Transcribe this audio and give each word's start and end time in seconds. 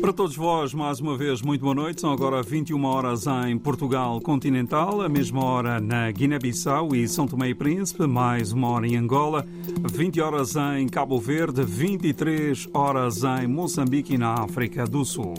Para 0.00 0.14
todos 0.14 0.34
vós, 0.34 0.72
mais 0.72 0.98
uma 0.98 1.14
vez, 1.14 1.42
muito 1.42 1.60
boa 1.60 1.74
noite. 1.74 2.00
São 2.00 2.10
agora 2.10 2.42
21 2.42 2.82
horas 2.84 3.26
em 3.46 3.58
Portugal 3.58 4.18
continental, 4.20 5.02
a 5.02 5.08
mesma 5.08 5.44
hora 5.44 5.78
na 5.78 6.10
Guiné-Bissau 6.10 6.94
e 6.94 7.06
São 7.06 7.26
Tomé 7.26 7.50
e 7.50 7.54
Príncipe, 7.54 8.06
mais 8.06 8.50
uma 8.50 8.68
hora 8.68 8.86
em 8.86 8.96
Angola, 8.96 9.46
20 9.92 10.20
horas 10.20 10.54
em 10.78 10.88
Cabo 10.88 11.20
Verde, 11.20 11.62
23 11.62 12.68
horas 12.72 13.22
em 13.24 13.46
Moçambique 13.46 14.14
e 14.14 14.18
na 14.18 14.32
África 14.34 14.86
do 14.86 15.04
Sul. 15.04 15.34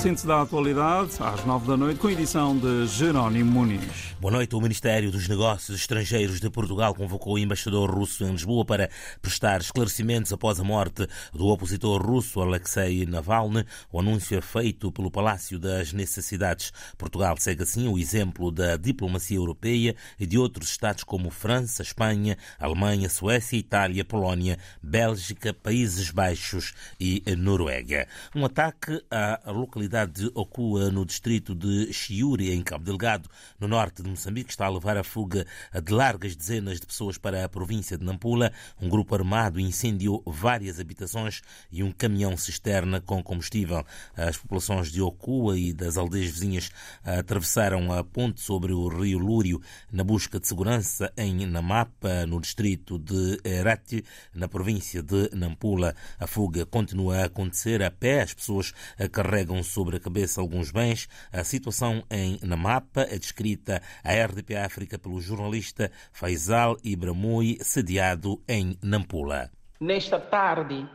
Síntese 0.00 0.26
da 0.26 0.40
atualidade, 0.40 1.10
às 1.20 1.44
nove 1.44 1.66
da 1.66 1.76
noite, 1.76 2.00
com 2.00 2.08
edição 2.08 2.56
de 2.56 2.86
Jerónimo 2.86 3.50
Muniz. 3.52 4.14
Boa 4.18 4.32
noite. 4.32 4.56
O 4.56 4.60
Ministério 4.60 5.10
dos 5.10 5.28
Negócios 5.28 5.78
Estrangeiros 5.78 6.40
de 6.40 6.48
Portugal 6.48 6.94
convocou 6.94 7.34
o 7.34 7.38
embaixador 7.38 7.90
russo 7.90 8.24
em 8.24 8.32
Lisboa 8.32 8.64
para 8.64 8.88
prestar 9.20 9.60
esclarecimentos 9.60 10.32
após 10.32 10.58
a 10.58 10.64
morte 10.64 11.06
do 11.34 11.48
opositor 11.48 12.00
russo 12.00 12.40
Alexei 12.40 13.04
Navalny. 13.04 13.66
O 13.92 14.00
anúncio 14.00 14.38
é 14.38 14.40
feito 14.40 14.90
pelo 14.90 15.10
Palácio 15.10 15.58
das 15.58 15.92
Necessidades. 15.92 16.72
Portugal 16.96 17.36
segue 17.38 17.62
assim 17.62 17.86
o 17.86 17.98
exemplo 17.98 18.50
da 18.50 18.78
diplomacia 18.78 19.36
europeia 19.36 19.94
e 20.18 20.26
de 20.26 20.38
outros 20.38 20.70
Estados 20.70 21.04
como 21.04 21.30
França, 21.30 21.82
Espanha, 21.82 22.38
Alemanha, 22.58 23.10
Suécia, 23.10 23.58
Itália, 23.58 24.02
Polónia, 24.02 24.58
Bélgica, 24.82 25.52
Países 25.52 26.10
Baixos 26.10 26.72
e 26.98 27.22
Noruega. 27.36 28.08
Um 28.34 28.46
ataque 28.46 29.02
à 29.10 29.50
localidade 29.50 29.89
de 29.90 30.30
Okua, 30.36 30.88
no 30.88 31.04
distrito 31.04 31.52
de 31.52 31.92
Chiuri, 31.92 32.52
em 32.52 32.62
Cabo 32.62 32.84
Delgado, 32.84 33.28
no 33.58 33.66
norte 33.66 34.04
de 34.04 34.08
Moçambique, 34.08 34.50
está 34.50 34.66
a 34.66 34.70
levar 34.70 34.96
a 34.96 35.02
fuga 35.02 35.44
de 35.82 35.92
largas 35.92 36.36
dezenas 36.36 36.78
de 36.78 36.86
pessoas 36.86 37.18
para 37.18 37.44
a 37.44 37.48
província 37.48 37.98
de 37.98 38.04
Nampula. 38.04 38.52
Um 38.80 38.88
grupo 38.88 39.16
armado 39.16 39.58
incendiou 39.58 40.22
várias 40.24 40.78
habitações 40.78 41.42
e 41.72 41.82
um 41.82 41.90
caminhão 41.90 42.36
cisterna 42.36 43.00
com 43.00 43.20
combustível. 43.20 43.84
As 44.16 44.36
populações 44.36 44.92
de 44.92 45.02
Okua 45.02 45.58
e 45.58 45.72
das 45.72 45.96
aldeias 45.96 46.30
vizinhas 46.30 46.70
atravessaram 47.02 47.92
a 47.92 48.04
ponte 48.04 48.40
sobre 48.40 48.72
o 48.72 48.86
rio 48.86 49.18
Lúrio 49.18 49.60
na 49.90 50.04
busca 50.04 50.38
de 50.38 50.46
segurança 50.46 51.12
em 51.16 51.46
Namapa, 51.46 52.26
no 52.26 52.40
distrito 52.40 52.96
de 52.96 53.40
Herati, 53.42 54.04
na 54.32 54.46
província 54.46 55.02
de 55.02 55.30
Nampula. 55.34 55.96
A 56.16 56.28
fuga 56.28 56.64
continua 56.64 57.16
a 57.16 57.24
acontecer 57.24 57.82
a 57.82 57.90
pé. 57.90 58.22
As 58.22 58.32
pessoas 58.32 58.72
carregam 59.10 59.60
sobre 59.64 59.79
a 59.88 60.00
cabeça 60.00 60.40
alguns 60.40 60.70
bens. 60.70 61.08
A 61.32 61.42
situação 61.44 62.02
em 62.10 62.38
Namapa 62.42 63.02
é 63.02 63.18
descrita 63.18 63.82
à 64.04 64.12
RDP 64.12 64.56
África 64.56 64.98
pelo 64.98 65.20
jornalista 65.20 65.90
Faisal 66.12 66.76
Ibramoui, 66.84 67.58
sediado 67.62 68.42
em 68.48 68.78
Nampula. 68.82 69.50
Nesta 69.80 70.20
tarde, 70.20 70.86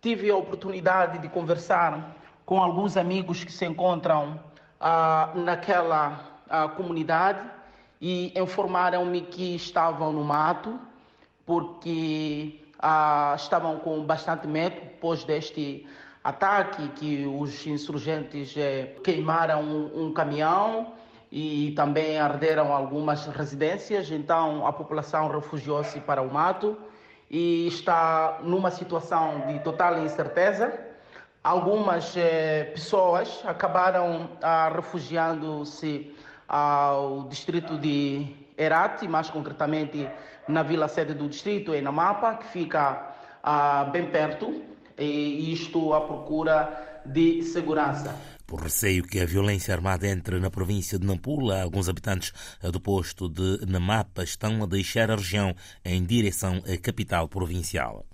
tive 0.00 0.30
a 0.30 0.36
oportunidade 0.36 1.18
de 1.18 1.28
conversar 1.28 2.16
com 2.44 2.60
alguns 2.60 2.96
amigos 2.96 3.44
que 3.44 3.52
se 3.52 3.64
encontram 3.64 4.40
ah, 4.80 5.32
naquela 5.34 6.40
ah, 6.50 6.68
comunidade 6.68 7.48
e 8.00 8.32
informaram-me 8.36 9.22
que 9.22 9.54
estavam 9.54 10.12
no 10.12 10.24
mato 10.24 10.78
porque 11.46 12.60
ah, 12.80 13.34
estavam 13.36 13.78
com 13.78 14.04
bastante 14.04 14.46
medo 14.48 14.74
depois 14.80 15.22
deste 15.22 15.86
ataque 16.22 16.88
que 16.90 17.26
os 17.26 17.66
insurgentes 17.66 18.54
eh, 18.56 18.94
queimaram 19.02 19.62
um, 19.62 20.12
caminhão 20.12 20.92
e 21.30 21.72
também 21.74 22.18
arderam 22.18 22.72
algumas 22.72 23.26
residências. 23.26 24.10
Então 24.10 24.66
a 24.66 24.72
população 24.72 25.28
refugiou-se 25.28 25.98
para 26.00 26.22
o 26.22 26.32
mato 26.32 26.76
e 27.30 27.66
está 27.66 28.38
numa 28.42 28.70
situação 28.70 29.46
de 29.48 29.58
total 29.60 29.98
incerteza. 30.04 30.72
Algumas 31.42 32.16
eh, 32.16 32.70
pessoas 32.72 33.42
acabaram 33.44 34.30
ah, 34.40 34.70
refugiando-se 34.72 36.14
ao 36.46 37.24
distrito 37.24 37.76
de 37.78 38.36
Herati, 38.56 39.08
mais 39.08 39.28
concretamente 39.28 40.08
na 40.46 40.62
vila 40.62 40.86
sede 40.86 41.14
do 41.14 41.28
distrito, 41.28 41.74
em 41.74 41.82
Namapa, 41.82 42.34
que 42.34 42.46
fica 42.46 43.10
ah, 43.42 43.88
bem 43.90 44.06
perto 44.06 44.71
e 44.98 45.52
isto 45.52 45.92
à 45.94 46.00
procura 46.00 47.00
de 47.04 47.42
segurança. 47.42 48.14
Por 48.46 48.60
receio 48.60 49.02
que 49.04 49.18
a 49.20 49.26
violência 49.26 49.74
armada 49.74 50.06
entre 50.06 50.38
na 50.38 50.50
província 50.50 50.98
de 50.98 51.06
Nampula, 51.06 51.62
alguns 51.62 51.88
habitantes 51.88 52.32
do 52.62 52.80
posto 52.80 53.28
de 53.28 53.64
Namapa 53.66 54.22
estão 54.22 54.62
a 54.62 54.66
deixar 54.66 55.10
a 55.10 55.16
região 55.16 55.54
em 55.84 56.04
direção 56.04 56.62
à 56.70 56.76
capital 56.80 57.28
provincial. 57.28 58.04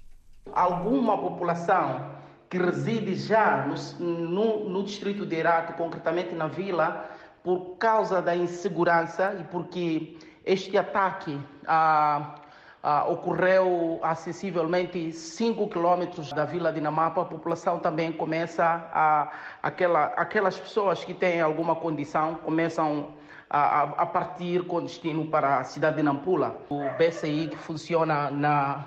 Alguma 0.53 1.19
população 1.19 2.19
que 2.49 2.57
reside 2.57 3.15
já 3.17 3.67
no, 3.67 4.07
no, 4.07 4.69
no 4.69 4.85
distrito 4.85 5.27
de 5.27 5.37
Iraque, 5.37 5.75
concretamente 5.75 6.35
na 6.35 6.47
vila, 6.47 7.11
por 7.43 7.77
causa 7.77 8.23
da 8.23 8.35
insegurança 8.35 9.37
e 9.41 9.45
porque 9.45 10.17
este 10.45 10.77
ataque 10.79 11.39
a 11.67 12.37
Uh, 12.83 13.11
ocorreu 13.11 13.99
a 14.05 14.15
sensivelmente 14.15 15.13
5 15.13 15.69
quilômetros 15.69 16.33
da 16.33 16.45
vila 16.45 16.73
de 16.73 16.81
Namapa, 16.81 17.23
a 17.23 17.25
população 17.25 17.81
também 17.81 18.13
começa 18.13 18.65
a. 18.65 19.33
Aquela, 19.61 20.05
aquelas 20.17 20.57
pessoas 20.57 21.03
que 21.03 21.13
têm 21.13 21.41
alguma 21.41 21.75
condição 21.75 22.37
começam 22.37 23.09
a, 23.51 23.83
a, 23.83 24.07
partir 24.07 24.65
com 24.67 24.81
destino 24.83 25.27
para 25.27 25.59
a 25.59 25.65
cidade 25.65 25.97
de 25.97 26.03
Nampula. 26.05 26.57
O 26.69 26.89
BCI, 26.97 27.49
que 27.49 27.57
funciona 27.57 28.31
na, 28.31 28.85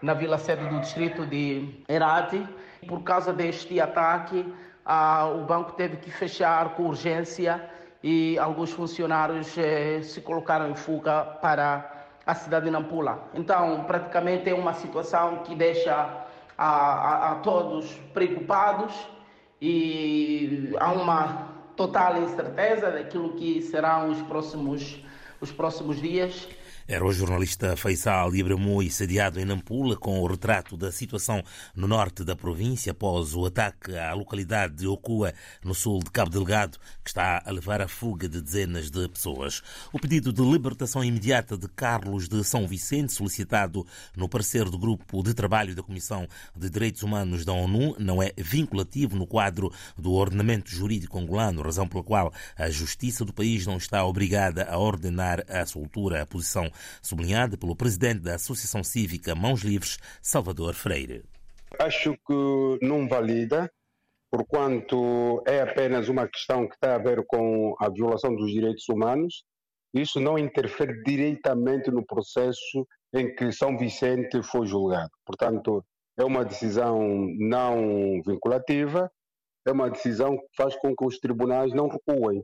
na 0.00 0.14
vila 0.14 0.38
sede 0.38 0.64
do 0.68 0.78
distrito 0.80 1.26
de 1.26 1.82
Herati, 1.88 2.46
por 2.86 3.02
causa 3.02 3.32
deste 3.32 3.80
ataque, 3.80 4.46
o 5.34 5.44
banco 5.44 5.72
teve 5.72 5.96
que 5.96 6.10
fechar 6.10 6.70
com 6.74 6.84
urgência 6.84 7.68
e 8.02 8.36
alguns 8.38 8.72
funcionários 8.72 9.56
eh, 9.56 10.02
se 10.02 10.20
colocaram 10.20 10.68
em 10.68 10.74
fuga 10.74 11.22
para 11.40 11.91
a 12.26 12.34
cidade 12.34 12.66
de 12.66 12.70
Nampula. 12.70 13.28
Então, 13.34 13.84
praticamente 13.84 14.48
é 14.48 14.54
uma 14.54 14.72
situação 14.74 15.38
que 15.38 15.54
deixa 15.54 15.94
a, 16.56 16.66
a, 16.66 17.32
a 17.32 17.34
todos 17.36 17.92
preocupados 18.14 18.92
e 19.60 20.74
há 20.78 20.92
uma 20.92 21.48
total 21.76 22.22
incerteza 22.22 22.90
daquilo 22.90 23.34
que 23.34 23.62
serão 23.62 24.10
os 24.10 24.20
próximos, 24.22 25.04
os 25.40 25.50
próximos 25.50 26.00
dias. 26.00 26.48
Era 26.88 27.04
o 27.04 27.12
jornalista 27.12 27.76
Faisal 27.76 28.34
Ibramoui, 28.34 28.90
sediado 28.90 29.38
em 29.38 29.44
Nampula, 29.44 29.96
com 29.96 30.18
o 30.20 30.26
retrato 30.26 30.76
da 30.76 30.90
situação 30.90 31.40
no 31.76 31.86
norte 31.86 32.24
da 32.24 32.34
província 32.34 32.90
após 32.90 33.34
o 33.34 33.46
ataque 33.46 33.96
à 33.96 34.12
localidade 34.14 34.74
de 34.74 34.86
Ocua, 34.88 35.32
no 35.64 35.74
sul 35.74 36.00
de 36.00 36.10
Cabo 36.10 36.30
Delgado, 36.30 36.78
que 37.04 37.10
está 37.10 37.40
a 37.46 37.50
levar 37.52 37.80
à 37.80 37.86
fuga 37.86 38.28
de 38.28 38.40
dezenas 38.40 38.90
de 38.90 39.08
pessoas. 39.08 39.62
O 39.92 39.98
pedido 39.98 40.32
de 40.32 40.42
libertação 40.42 41.04
imediata 41.04 41.56
de 41.56 41.68
Carlos 41.68 42.28
de 42.28 42.42
São 42.42 42.66
Vicente, 42.66 43.12
solicitado 43.12 43.86
no 44.16 44.28
parecer 44.28 44.64
do 44.68 44.76
Grupo 44.76 45.22
de 45.22 45.34
Trabalho 45.34 45.76
da 45.76 45.84
Comissão 45.84 46.26
de 46.56 46.68
Direitos 46.68 47.04
Humanos 47.04 47.44
da 47.44 47.52
ONU, 47.52 47.94
não 48.00 48.20
é 48.20 48.32
vinculativo 48.36 49.16
no 49.16 49.26
quadro 49.26 49.72
do 49.96 50.12
ordenamento 50.12 50.68
jurídico 50.68 51.16
angolano, 51.16 51.62
razão 51.62 51.86
pela 51.86 52.02
qual 52.02 52.32
a 52.56 52.68
justiça 52.70 53.24
do 53.24 53.32
país 53.32 53.66
não 53.66 53.76
está 53.76 54.04
obrigada 54.04 54.64
a 54.64 54.76
ordenar 54.78 55.44
a 55.48 55.64
soltura. 55.64 56.22
A 56.22 56.26
posição 56.26 56.71
sublinhada 57.00 57.56
pelo 57.56 57.76
presidente 57.76 58.20
da 58.20 58.34
Associação 58.34 58.82
Cívica 58.82 59.34
Mãos 59.34 59.62
Livres, 59.62 59.98
Salvador 60.20 60.74
Freire. 60.74 61.24
Acho 61.78 62.14
que 62.26 62.78
não 62.82 63.08
valida, 63.08 63.70
porquanto 64.30 65.42
é 65.46 65.60
apenas 65.60 66.08
uma 66.08 66.28
questão 66.28 66.68
que 66.68 66.78
tem 66.78 66.90
a 66.90 66.98
ver 66.98 67.24
com 67.26 67.74
a 67.80 67.88
violação 67.88 68.34
dos 68.34 68.50
direitos 68.50 68.88
humanos. 68.88 69.44
Isso 69.94 70.20
não 70.20 70.38
interfere 70.38 71.02
diretamente 71.02 71.90
no 71.90 72.04
processo 72.04 72.86
em 73.14 73.34
que 73.34 73.52
São 73.52 73.76
Vicente 73.76 74.42
foi 74.42 74.66
julgado. 74.66 75.10
Portanto, 75.24 75.84
é 76.18 76.24
uma 76.24 76.44
decisão 76.44 76.98
não 77.38 78.22
vinculativa, 78.26 79.10
é 79.66 79.72
uma 79.72 79.90
decisão 79.90 80.36
que 80.36 80.46
faz 80.56 80.76
com 80.76 80.94
que 80.94 81.04
os 81.04 81.18
tribunais 81.18 81.72
não 81.72 81.88
recuem 81.88 82.42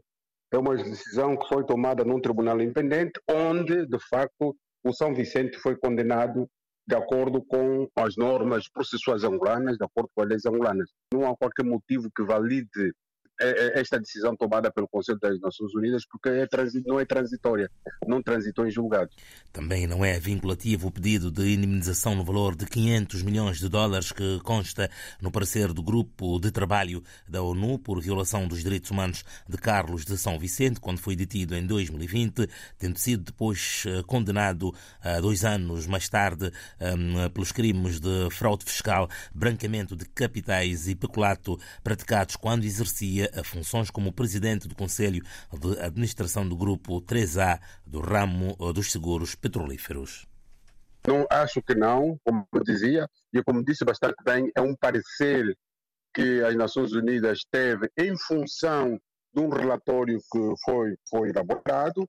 é 0.52 0.58
uma 0.58 0.76
decisão 0.76 1.36
que 1.36 1.48
foi 1.48 1.64
tomada 1.64 2.04
num 2.04 2.20
tribunal 2.20 2.60
independente, 2.60 3.20
onde, 3.30 3.86
de 3.86 3.98
facto, 4.08 4.56
o 4.84 4.92
São 4.92 5.14
Vicente 5.14 5.58
foi 5.58 5.76
condenado 5.76 6.48
de 6.86 6.94
acordo 6.94 7.42
com 7.44 7.86
as 7.96 8.16
normas 8.16 8.68
processuais 8.70 9.22
angolanas, 9.22 9.76
de 9.76 9.84
acordo 9.84 10.08
com 10.14 10.22
as 10.22 10.28
leis 10.28 10.46
angolanas. 10.46 10.88
Não 11.12 11.28
há 11.28 11.36
qualquer 11.36 11.64
motivo 11.64 12.08
que 12.14 12.22
valide 12.22 12.92
esta 13.40 13.98
decisão 13.98 14.36
tomada 14.36 14.70
pelo 14.70 14.88
Conselho 14.88 15.18
das 15.18 15.38
Nações 15.40 15.74
Unidas, 15.74 16.04
porque 16.06 16.28
é 16.28 16.48
não 16.86 16.98
é 16.98 17.04
transitória, 17.04 17.70
não 18.06 18.22
transitou 18.22 18.66
em 18.66 18.70
julgado. 18.70 19.10
Também 19.52 19.86
não 19.86 20.04
é 20.04 20.18
vinculativo 20.18 20.88
o 20.88 20.90
pedido 20.90 21.30
de 21.30 21.54
indemnização 21.54 22.14
no 22.14 22.24
valor 22.24 22.56
de 22.56 22.66
500 22.66 23.22
milhões 23.22 23.58
de 23.58 23.68
dólares 23.68 24.12
que 24.12 24.40
consta 24.40 24.90
no 25.20 25.30
parecer 25.30 25.72
do 25.72 25.82
Grupo 25.82 26.38
de 26.38 26.50
Trabalho 26.50 27.02
da 27.28 27.42
ONU 27.42 27.78
por 27.78 28.00
violação 28.00 28.46
dos 28.46 28.62
direitos 28.62 28.90
humanos 28.90 29.24
de 29.48 29.56
Carlos 29.56 30.04
de 30.04 30.16
São 30.18 30.38
Vicente, 30.38 30.80
quando 30.80 30.98
foi 30.98 31.14
detido 31.14 31.54
em 31.56 31.66
2020, 31.66 32.48
tendo 32.78 32.98
sido 32.98 33.24
depois 33.24 33.84
eh, 33.86 34.02
condenado 34.06 34.74
a 35.00 35.20
dois 35.20 35.44
anos 35.44 35.86
mais 35.86 36.08
tarde 36.08 36.50
um, 36.80 37.28
pelos 37.30 37.52
crimes 37.52 38.00
de 38.00 38.28
fraude 38.30 38.64
fiscal, 38.64 39.08
branqueamento 39.34 39.96
de 39.96 40.04
capitais 40.06 40.88
e 40.88 40.94
peculato 40.94 41.58
praticados 41.82 42.36
quando 42.36 42.64
exercia 42.64 43.27
a 43.34 43.44
funções 43.44 43.90
como 43.90 44.12
presidente 44.12 44.68
do 44.68 44.74
Conselho 44.74 45.22
de 45.52 45.80
Administração 45.80 46.48
do 46.48 46.56
Grupo 46.56 47.00
3A 47.02 47.60
do 47.86 48.00
ramo 48.00 48.56
dos 48.72 48.90
seguros 48.92 49.34
petrolíferos. 49.34 50.26
Não 51.06 51.26
acho 51.30 51.62
que 51.62 51.74
não, 51.74 52.18
como 52.24 52.46
dizia, 52.64 53.08
e 53.32 53.42
como 53.42 53.64
disse 53.64 53.84
bastante 53.84 54.16
bem, 54.24 54.50
é 54.54 54.60
um 54.60 54.74
parecer 54.76 55.56
que 56.14 56.42
as 56.42 56.54
Nações 56.54 56.92
Unidas 56.92 57.40
teve 57.50 57.90
em 57.96 58.16
função 58.16 59.00
de 59.32 59.40
um 59.40 59.48
relatório 59.48 60.18
que 60.30 60.54
foi, 60.64 60.96
foi 61.08 61.30
elaborado. 61.30 62.08